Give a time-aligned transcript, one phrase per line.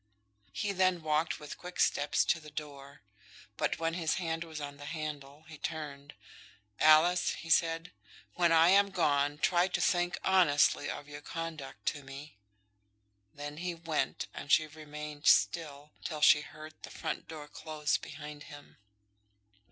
[0.51, 3.03] He then walked with quick steps to the door;
[3.55, 6.15] but when his hand was on the handle, he turned.
[6.79, 7.91] "Alice," he said,
[8.33, 12.39] "when I am gone, try to think honestly of your conduct to me."
[13.31, 18.45] Then he went, and she remained still, till she heard the front door close behind
[18.49, 18.77] him.